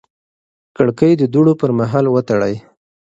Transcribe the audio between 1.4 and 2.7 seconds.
پر مهال وتړئ.